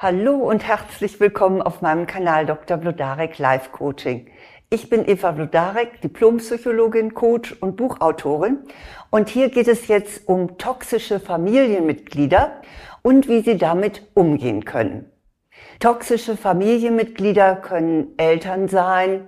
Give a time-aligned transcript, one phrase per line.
[0.00, 2.76] Hallo und herzlich willkommen auf meinem Kanal Dr.
[2.76, 4.28] Blodarek Live Coaching.
[4.70, 8.58] Ich bin Eva Blodarek, Diplompsychologin, Coach und Buchautorin.
[9.10, 12.62] Und hier geht es jetzt um toxische Familienmitglieder
[13.02, 15.10] und wie sie damit umgehen können.
[15.80, 19.26] Toxische Familienmitglieder können Eltern sein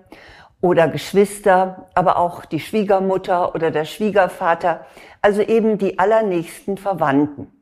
[0.60, 4.86] oder Geschwister, aber auch die Schwiegermutter oder der Schwiegervater,
[5.20, 7.59] also eben die allernächsten Verwandten.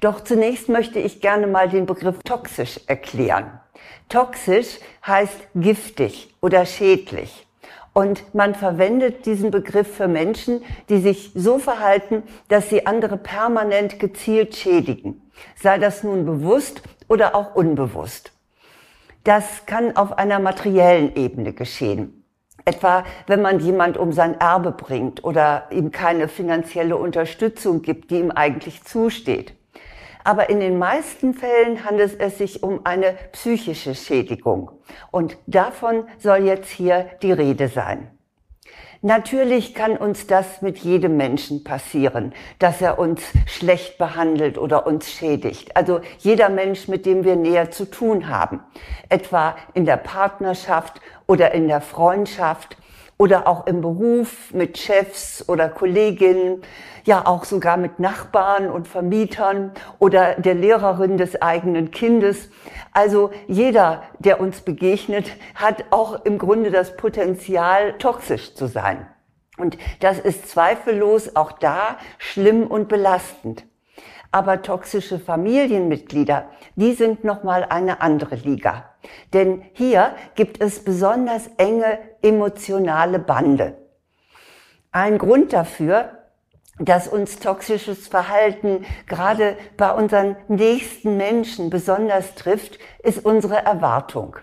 [0.00, 3.60] Doch zunächst möchte ich gerne mal den Begriff toxisch erklären.
[4.08, 7.46] Toxisch heißt giftig oder schädlich.
[7.92, 14.00] Und man verwendet diesen Begriff für Menschen, die sich so verhalten, dass sie andere permanent
[14.00, 15.30] gezielt schädigen.
[15.54, 18.32] Sei das nun bewusst oder auch unbewusst.
[19.22, 22.24] Das kann auf einer materiellen Ebene geschehen.
[22.66, 28.18] Etwa, wenn man jemand um sein Erbe bringt oder ihm keine finanzielle Unterstützung gibt, die
[28.18, 29.54] ihm eigentlich zusteht
[30.24, 34.70] aber in den meisten Fällen handelt es sich um eine psychische Schädigung.
[35.10, 38.10] Und davon soll jetzt hier die Rede sein.
[39.02, 45.12] Natürlich kann uns das mit jedem Menschen passieren, dass er uns schlecht behandelt oder uns
[45.12, 45.76] schädigt.
[45.76, 48.60] Also jeder Mensch, mit dem wir näher zu tun haben.
[49.10, 52.78] Etwa in der Partnerschaft oder in der Freundschaft
[53.18, 56.62] oder auch im Beruf mit Chefs oder Kolleginnen,
[57.04, 62.50] ja auch sogar mit Nachbarn und Vermietern oder der Lehrerin des eigenen Kindes.
[62.92, 69.06] Also jeder, der uns begegnet, hat auch im Grunde das Potenzial, toxisch zu sein.
[69.56, 73.64] Und das ist zweifellos auch da schlimm und belastend.
[74.34, 78.90] Aber toxische Familienmitglieder, die sind nochmal eine andere Liga.
[79.32, 83.76] Denn hier gibt es besonders enge emotionale Bande.
[84.90, 86.18] Ein Grund dafür,
[86.80, 94.38] dass uns toxisches Verhalten gerade bei unseren nächsten Menschen besonders trifft, ist unsere Erwartung.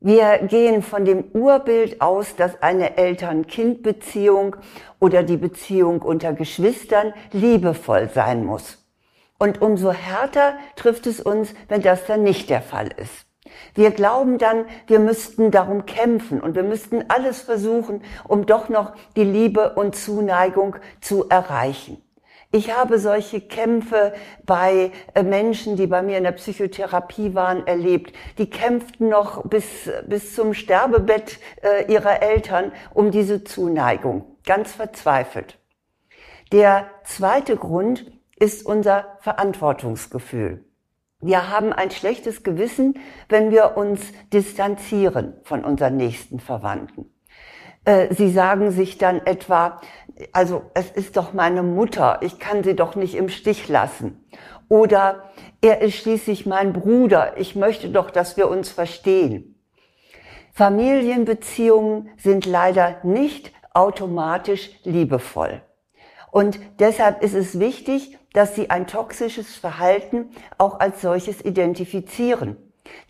[0.00, 4.56] Wir gehen von dem Urbild aus, dass eine Eltern-Kind-Beziehung
[4.98, 8.79] oder die Beziehung unter Geschwistern liebevoll sein muss.
[9.42, 13.24] Und umso härter trifft es uns, wenn das dann nicht der Fall ist.
[13.74, 18.92] Wir glauben dann, wir müssten darum kämpfen und wir müssten alles versuchen, um doch noch
[19.16, 22.02] die Liebe und Zuneigung zu erreichen.
[22.52, 24.12] Ich habe solche Kämpfe
[24.44, 28.14] bei äh, Menschen, die bei mir in der Psychotherapie waren, erlebt.
[28.36, 34.36] Die kämpften noch bis, bis zum Sterbebett äh, ihrer Eltern um diese Zuneigung.
[34.44, 35.56] Ganz verzweifelt.
[36.52, 40.64] Der zweite Grund ist unser Verantwortungsgefühl.
[41.20, 44.00] Wir haben ein schlechtes Gewissen, wenn wir uns
[44.32, 47.12] distanzieren von unseren nächsten Verwandten.
[47.84, 49.80] Äh, sie sagen sich dann etwa,
[50.32, 54.24] also es ist doch meine Mutter, ich kann sie doch nicht im Stich lassen.
[54.68, 55.30] Oder
[55.60, 59.60] er ist schließlich mein Bruder, ich möchte doch, dass wir uns verstehen.
[60.52, 65.62] Familienbeziehungen sind leider nicht automatisch liebevoll.
[66.30, 72.56] Und deshalb ist es wichtig, dass sie ein toxisches Verhalten auch als solches identifizieren.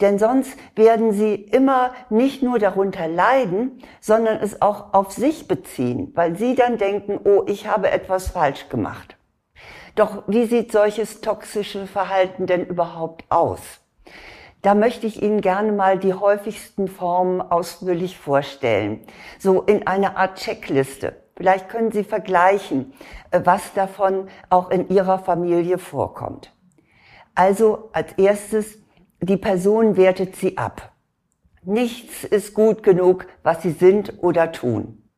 [0.00, 6.12] Denn sonst werden sie immer nicht nur darunter leiden, sondern es auch auf sich beziehen,
[6.14, 9.16] weil sie dann denken, oh, ich habe etwas falsch gemacht.
[9.94, 13.60] Doch wie sieht solches toxische Verhalten denn überhaupt aus?
[14.62, 19.00] Da möchte ich Ihnen gerne mal die häufigsten Formen ausführlich vorstellen.
[19.38, 21.16] So in einer Art Checkliste.
[21.40, 22.92] Vielleicht können Sie vergleichen,
[23.30, 26.54] äh, was davon auch in Ihrer Familie vorkommt.
[27.34, 28.76] Also als erstes,
[29.22, 30.92] die Person wertet Sie ab.
[31.62, 35.08] Nichts ist gut genug, was Sie sind oder tun.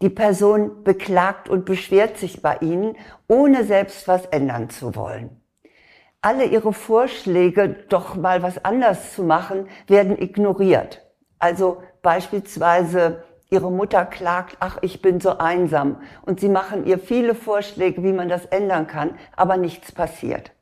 [0.00, 2.96] Die Person beklagt und beschwert sich bei Ihnen,
[3.28, 5.42] ohne selbst was ändern zu wollen.
[6.22, 11.06] Alle Ihre Vorschläge, doch mal was anders zu machen, werden ignoriert.
[11.38, 16.00] Also beispielsweise Ihre Mutter klagt, ach, ich bin so einsam.
[16.22, 20.52] Und Sie machen ihr viele Vorschläge, wie man das ändern kann, aber nichts passiert.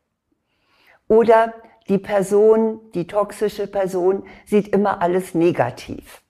[1.06, 1.54] Oder
[1.88, 6.22] die Person, die toxische Person, sieht immer alles negativ.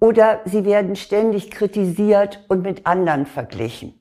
[0.00, 3.98] Oder sie werden ständig kritisiert und mit anderen verglichen.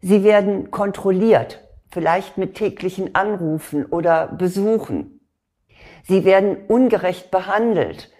[0.00, 5.20] Sie werden kontrolliert, vielleicht mit täglichen Anrufen oder Besuchen.
[6.04, 8.10] Sie werden ungerecht behandelt,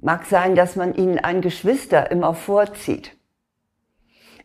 [0.00, 3.16] Mag sein, dass man ihnen ein Geschwister immer vorzieht.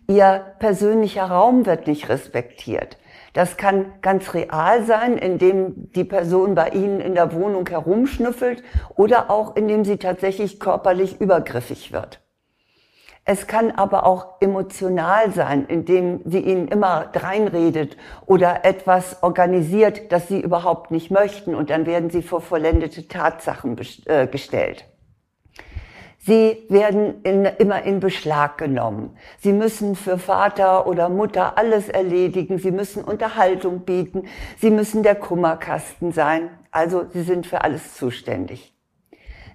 [0.08, 2.98] Ihr persönlicher Raum wird nicht respektiert.
[3.34, 8.64] Das kann ganz real sein, indem die Person bei Ihnen in der Wohnung herumschnüffelt
[8.96, 12.20] oder auch indem sie tatsächlich körperlich übergriffig wird.
[13.26, 17.96] Es kann aber auch emotional sein, indem sie ihnen immer dreinredet
[18.26, 23.78] oder etwas organisiert, das sie überhaupt nicht möchten und dann werden sie vor vollendete Tatsachen
[24.08, 24.86] äh, gestellt.
[26.26, 29.18] Sie werden in, immer in Beschlag genommen.
[29.40, 32.60] Sie müssen für Vater oder Mutter alles erledigen.
[32.60, 34.28] Sie müssen Unterhaltung bieten.
[34.58, 36.50] Sie müssen der Kummerkasten sein.
[36.72, 38.74] Also sie sind für alles zuständig.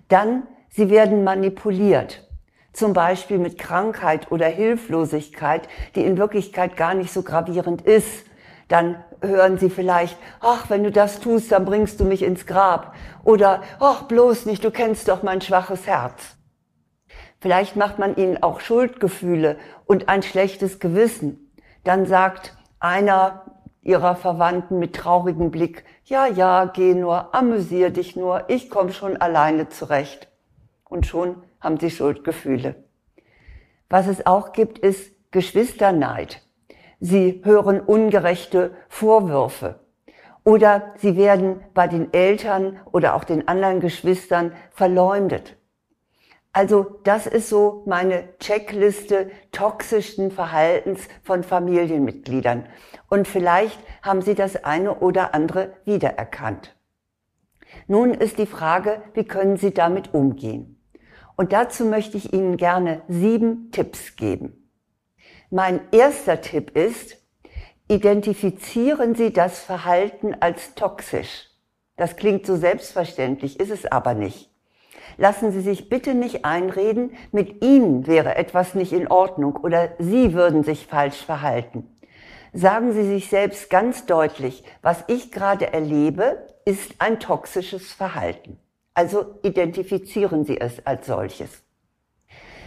[0.09, 2.29] Dann, sie werden manipuliert
[2.75, 8.27] zum Beispiel mit Krankheit oder Hilflosigkeit, die in Wirklichkeit gar nicht so gravierend ist,
[8.69, 12.95] dann hören Sie vielleicht, ach, wenn du das tust, dann bringst du mich ins Grab.
[13.25, 16.38] Oder, ach, bloß nicht, du kennst doch mein schwaches Herz.
[17.41, 21.53] Vielleicht macht man ihnen auch Schuldgefühle und ein schlechtes Gewissen.
[21.85, 23.45] Dann sagt einer
[23.83, 29.17] ihrer Verwandten mit traurigem Blick, ja, ja, geh nur, amüsier dich nur, ich komm schon
[29.17, 30.29] alleine zurecht.
[30.85, 32.75] Und schon haben sie Schuldgefühle.
[33.89, 36.43] Was es auch gibt, ist Geschwisterneid.
[37.01, 39.81] Sie hören ungerechte Vorwürfe.
[40.45, 45.58] Oder sie werden bei den Eltern oder auch den anderen Geschwistern verleumdet.
[46.59, 52.67] Also das ist so meine Checkliste toxischen Verhaltens von Familienmitgliedern.
[53.09, 56.75] Und vielleicht haben Sie das eine oder andere wiedererkannt.
[57.87, 60.83] Nun ist die Frage, wie können Sie damit umgehen?
[61.37, 64.69] Und dazu möchte ich Ihnen gerne sieben Tipps geben.
[65.51, 67.19] Mein erster Tipp ist,
[67.87, 71.51] identifizieren Sie das Verhalten als toxisch.
[71.97, 74.51] Das klingt so selbstverständlich, ist es aber nicht.
[75.21, 80.33] Lassen Sie sich bitte nicht einreden, mit Ihnen wäre etwas nicht in Ordnung oder Sie
[80.33, 81.89] würden sich falsch verhalten.
[82.53, 88.59] Sagen Sie sich selbst ganz deutlich, was ich gerade erlebe, ist ein toxisches Verhalten.
[88.95, 91.63] Also identifizieren Sie es als solches.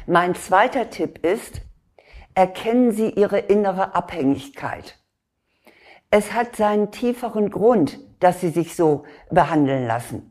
[0.06, 1.62] Mein zweiter Tipp ist,
[2.36, 5.00] erkennen Sie Ihre innere Abhängigkeit.
[6.09, 10.31] Es hat seinen tieferen Grund, dass Sie sich so behandeln lassen.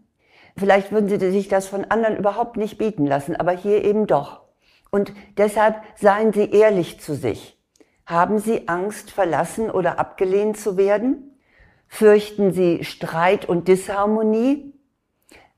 [0.57, 4.43] Vielleicht würden Sie sich das von anderen überhaupt nicht bieten lassen, aber hier eben doch.
[4.91, 7.59] Und deshalb seien Sie ehrlich zu sich.
[8.07, 11.39] Haben Sie Angst, verlassen oder abgelehnt zu werden?
[11.87, 14.75] Fürchten Sie Streit und Disharmonie?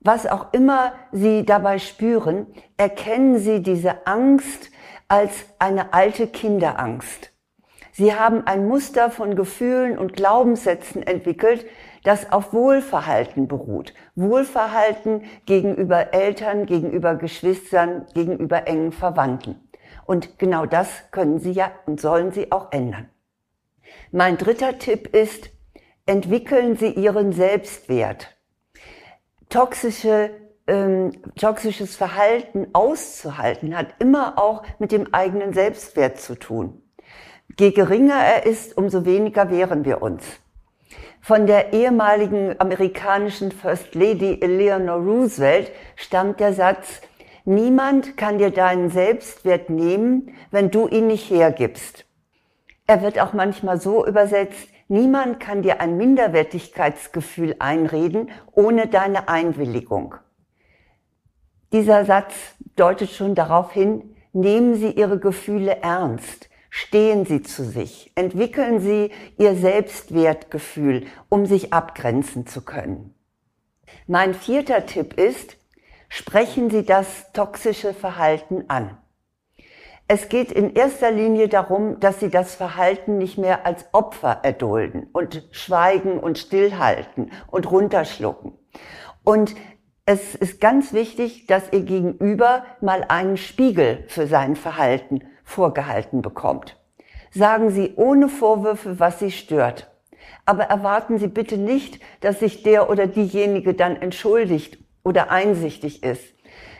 [0.03, 2.47] was auch immer Sie dabei spüren,
[2.77, 4.69] erkennen Sie diese Angst
[5.07, 7.31] als eine alte Kinderangst.
[7.91, 11.65] Sie haben ein Muster von Gefühlen und Glaubenssätzen entwickelt,
[12.03, 13.93] das auf Wohlverhalten beruht.
[14.15, 19.55] Wohlverhalten gegenüber Eltern, gegenüber Geschwistern, gegenüber engen Verwandten.
[20.05, 23.09] Und genau das können Sie ja und sollen Sie auch ändern.
[24.11, 25.49] Mein dritter Tipp ist,
[26.05, 28.33] entwickeln Sie Ihren Selbstwert
[29.53, 30.31] toxische,
[30.65, 36.81] ähm, toxisches Verhalten auszuhalten, hat immer auch mit dem eigenen Selbstwert zu tun.
[37.59, 40.23] Je geringer er ist, umso weniger wehren wir uns.
[41.25, 47.01] Von der ehemaligen amerikanischen First Lady Eleanor Roosevelt stammt der Satz,
[47.45, 52.05] niemand kann dir deinen Selbstwert nehmen, wenn du ihn nicht hergibst.
[52.87, 60.13] Er wird auch manchmal so übersetzt, Niemand kann dir ein Minderwertigkeitsgefühl einreden ohne deine Einwilligung.
[61.71, 62.35] Dieser Satz
[62.75, 69.11] deutet schon darauf hin, nehmen Sie Ihre Gefühle ernst, stehen Sie zu sich, entwickeln Sie
[69.37, 73.13] Ihr Selbstwertgefühl, um sich abgrenzen zu können.
[74.07, 75.55] Mein vierter Tipp ist,
[76.09, 78.97] sprechen Sie das toxische Verhalten an.
[80.07, 85.07] Es geht in erster Linie darum, dass sie das Verhalten nicht mehr als Opfer erdulden
[85.13, 88.53] und schweigen und stillhalten und runterschlucken.
[89.23, 89.53] Und
[90.07, 96.79] es ist ganz wichtig, dass ihr Gegenüber mal einen Spiegel für sein Verhalten vorgehalten bekommt.
[97.31, 99.91] Sagen Sie ohne Vorwürfe, was Sie stört.
[100.45, 106.23] Aber erwarten Sie bitte nicht, dass sich der oder diejenige dann entschuldigt oder einsichtig ist.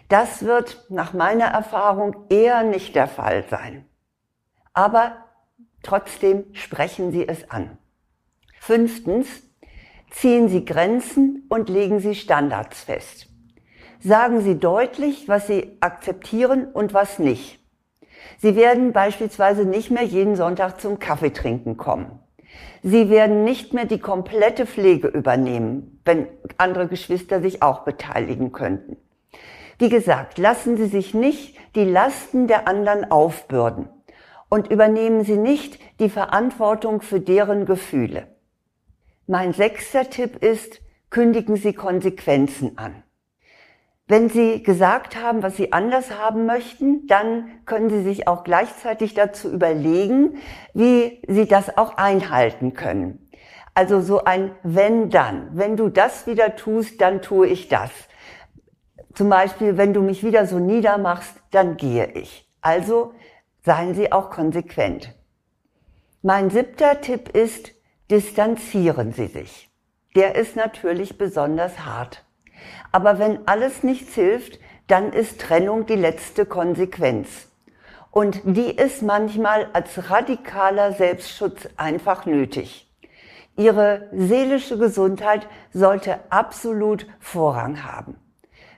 [0.09, 3.85] Das wird nach meiner Erfahrung eher nicht der Fall sein.
[4.73, 5.25] Aber
[5.81, 7.77] trotzdem sprechen Sie es an.
[8.59, 9.27] Fünftens,
[10.11, 13.27] ziehen Sie Grenzen und legen Sie Standards fest.
[13.99, 17.62] Sagen Sie deutlich, was Sie akzeptieren und was nicht.
[18.39, 22.19] Sie werden beispielsweise nicht mehr jeden Sonntag zum Kaffeetrinken kommen.
[22.81, 26.27] Sie werden nicht mehr die komplette Pflege übernehmen, wenn
[26.57, 28.97] andere Geschwister sich auch beteiligen könnten.
[29.79, 33.89] Wie gesagt, lassen Sie sich nicht die Lasten der anderen aufbürden
[34.49, 38.27] und übernehmen Sie nicht die Verantwortung für deren Gefühle.
[39.27, 43.03] Mein sechster Tipp ist, kündigen Sie Konsequenzen an.
[44.07, 49.13] Wenn Sie gesagt haben, was Sie anders haben möchten, dann können Sie sich auch gleichzeitig
[49.13, 50.37] dazu überlegen,
[50.73, 53.29] wie Sie das auch einhalten können.
[53.73, 55.49] Also so ein wenn dann.
[55.53, 57.91] Wenn du das wieder tust, dann tue ich das.
[59.13, 62.49] Zum Beispiel, wenn du mich wieder so niedermachst, dann gehe ich.
[62.61, 63.13] Also
[63.63, 65.15] seien Sie auch konsequent.
[66.21, 67.71] Mein siebter Tipp ist,
[68.11, 69.69] distanzieren Sie sich.
[70.15, 72.23] Der ist natürlich besonders hart.
[72.91, 77.47] Aber wenn alles nichts hilft, dann ist Trennung die letzte Konsequenz.
[78.11, 82.87] Und die ist manchmal als radikaler Selbstschutz einfach nötig.
[83.55, 88.17] Ihre seelische Gesundheit sollte absolut Vorrang haben.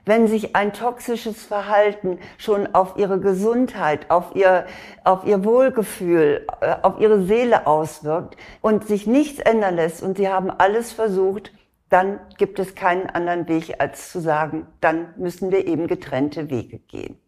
[0.06, 4.66] Wenn sich ein toxisches Verhalten schon auf ihre Gesundheit, auf ihr,
[5.02, 10.28] auf ihr Wohlgefühl, äh, auf ihre Seele auswirkt und sich nichts ändern lässt und sie
[10.28, 11.50] haben alles versucht,
[11.88, 16.78] dann gibt es keinen anderen Weg, als zu sagen, dann müssen wir eben getrennte Wege
[16.78, 17.18] gehen.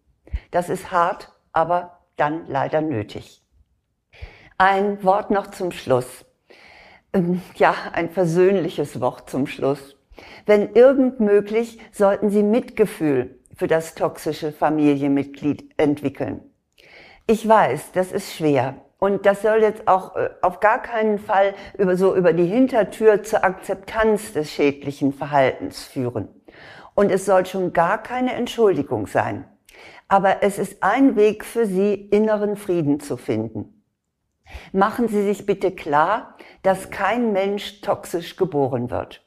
[0.50, 3.42] Das ist hart, aber dann leider nötig.
[4.56, 6.24] Ein Wort noch zum Schluss.
[7.12, 9.96] Ähm, ja, ein versöhnliches Wort zum Schluss.
[10.46, 16.40] Wenn irgend möglich, sollten Sie Mitgefühl für das toxische Familienmitglied entwickeln.
[17.26, 18.76] Ich weiß, das ist schwer.
[18.98, 23.22] Und das soll jetzt auch äh, auf gar keinen Fall über so über die Hintertür
[23.22, 26.28] zur Akzeptanz des schädlichen Verhaltens führen.
[26.94, 29.44] Und es soll schon gar keine Entschuldigung sein.
[30.08, 33.84] Aber es ist ein Weg für Sie, inneren Frieden zu finden.
[34.72, 39.22] Machen Sie sich bitte klar, dass kein Mensch toxisch geboren wird.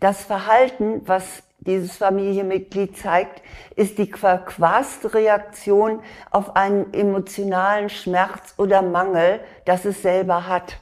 [0.00, 3.42] Das Verhalten, was dieses Familienmitglied zeigt,
[3.76, 6.00] ist die verquaste Reaktion
[6.30, 10.80] auf einen emotionalen Schmerz oder Mangel, das es selber hat.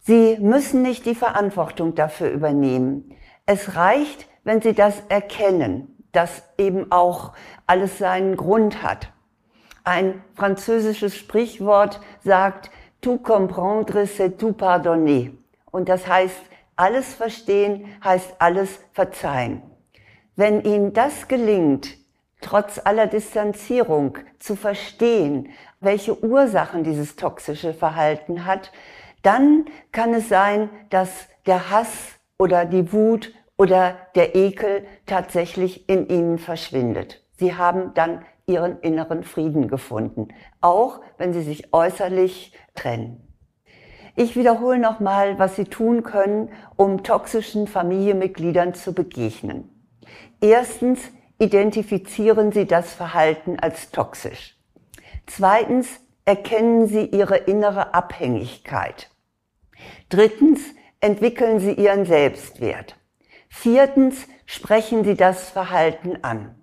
[0.00, 3.14] Sie müssen nicht die Verantwortung dafür übernehmen.
[3.46, 7.32] Es reicht, wenn Sie das erkennen, dass eben auch
[7.66, 9.12] alles seinen Grund hat.
[9.84, 12.70] Ein französisches Sprichwort sagt,
[13.00, 15.30] tout comprendre, c'est tout pardonner.
[15.70, 16.40] Und das heißt,
[16.76, 19.62] alles verstehen heißt alles verzeihen.
[20.36, 21.98] Wenn Ihnen das gelingt,
[22.40, 28.72] trotz aller Distanzierung zu verstehen, welche Ursachen dieses toxische Verhalten hat,
[29.22, 36.08] dann kann es sein, dass der Hass oder die Wut oder der Ekel tatsächlich in
[36.08, 37.22] Ihnen verschwindet.
[37.36, 40.28] Sie haben dann ihren inneren Frieden gefunden,
[40.60, 43.28] auch wenn sie sich äußerlich trennen.
[44.14, 49.71] Ich wiederhole nochmal, was Sie tun können, um toxischen Familienmitgliedern zu begegnen.
[50.40, 51.00] Erstens,
[51.38, 54.56] identifizieren Sie das Verhalten als toxisch.
[55.26, 55.88] Zweitens,
[56.24, 59.10] erkennen Sie Ihre innere Abhängigkeit.
[60.08, 60.60] Drittens,
[61.00, 62.96] entwickeln Sie Ihren Selbstwert.
[63.48, 66.54] Viertens, sprechen Sie das Verhalten an.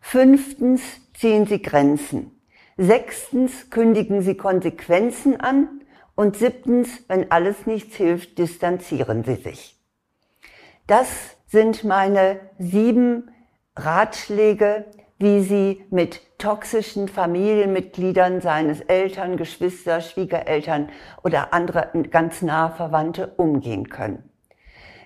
[0.00, 0.82] Fünftens,
[1.14, 2.40] ziehen Sie Grenzen.
[2.76, 5.82] Sechstens, kündigen Sie Konsequenzen an.
[6.14, 9.78] Und siebtens, wenn alles nichts hilft, distanzieren Sie sich.
[10.86, 13.30] Das sind meine sieben
[13.76, 14.84] Ratschläge,
[15.18, 20.90] wie Sie mit toxischen Familienmitgliedern seines Eltern, Geschwister, Schwiegereltern
[21.24, 24.28] oder andere ganz nahe Verwandte umgehen können.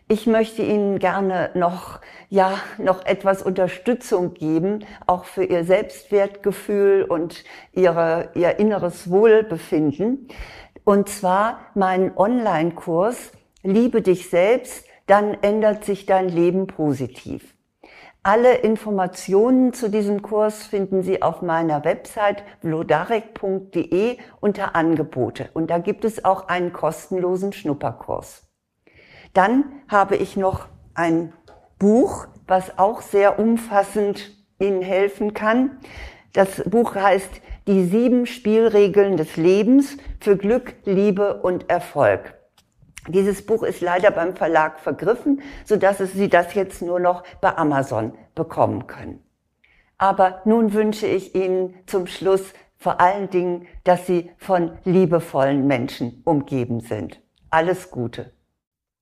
[0.08, 7.44] Ich möchte Ihnen gerne noch, ja, noch etwas Unterstützung geben, auch für Ihr Selbstwertgefühl und
[7.70, 10.26] Ihre, Ihr inneres Wohlbefinden.
[10.82, 13.30] Und zwar meinen Online-Kurs
[13.62, 17.56] Liebe dich selbst, dann ändert sich dein Leben positiv.
[18.22, 25.50] Alle Informationen zu diesem Kurs finden Sie auf meiner Website vlodarek.de unter Angebote.
[25.52, 28.46] Und da gibt es auch einen kostenlosen Schnupperkurs.
[29.32, 31.32] Dann habe ich noch ein
[31.80, 35.80] Buch, was auch sehr umfassend Ihnen helfen kann.
[36.34, 42.39] Das Buch heißt Die sieben Spielregeln des Lebens für Glück, Liebe und Erfolg.
[43.08, 47.56] Dieses Buch ist leider beim Verlag vergriffen, so dass Sie das jetzt nur noch bei
[47.56, 49.20] Amazon bekommen können.
[49.98, 56.22] Aber nun wünsche ich Ihnen zum Schluss vor allen Dingen, dass Sie von liebevollen Menschen
[56.24, 57.20] umgeben sind.
[57.50, 58.32] Alles Gute.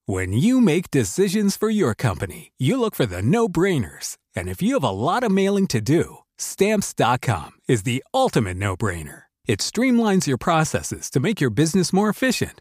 [0.07, 4.17] When you make decisions for your company, you look for the no-brainers.
[4.35, 9.25] And if you have a lot of mailing to do, stamps.com is the ultimate no-brainer.
[9.47, 12.61] It streamlines your processes to make your business more efficient,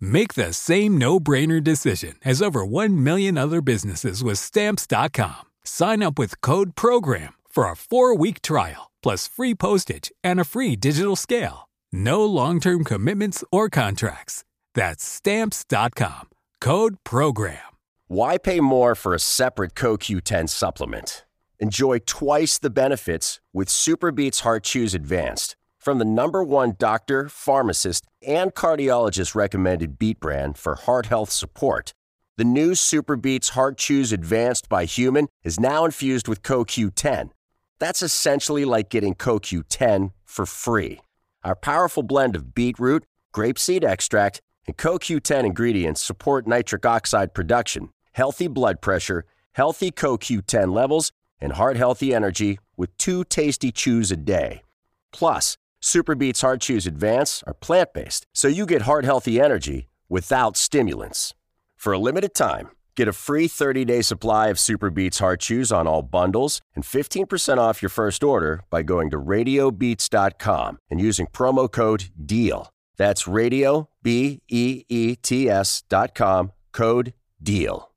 [0.00, 5.42] Make the same no brainer decision as over 1 million other businesses with Stamps.com.
[5.64, 10.44] Sign up with Code PROGRAM for a four week trial, plus free postage and a
[10.44, 11.68] free digital scale.
[11.92, 14.44] No long term commitments or contracts.
[14.74, 16.28] That's Stamps.com.
[16.60, 17.58] Code Program.
[18.08, 21.24] Why pay more for a separate CoQ10 supplement?
[21.58, 28.06] Enjoy twice the benefits with Superbeats Heart Chews Advanced from the number one doctor, pharmacist,
[28.24, 31.94] and cardiologist recommended beat brand for heart health support.
[32.36, 37.30] The new Superbeats Heart Chews Advanced by Human is now infused with CoQ10.
[37.78, 41.00] That's essentially like getting CoQ10 for free.
[41.42, 48.46] Our powerful blend of beetroot, grapeseed extract, and CoQ10 ingredients support nitric oxide production, healthy
[48.46, 54.62] blood pressure, healthy CoQ10 levels, and heart healthy energy with two tasty chews a day.
[55.12, 60.56] Plus, Superbeats Heart Chews Advance are plant based, so you get heart healthy energy without
[60.56, 61.34] stimulants.
[61.76, 65.86] For a limited time, get a free 30 day supply of Superbeats Heart Chews on
[65.86, 71.70] all bundles and 15% off your first order by going to radiobeats.com and using promo
[71.70, 72.70] code DEAL.
[72.98, 77.88] That's radio, B E E T S dot com, code DEAL.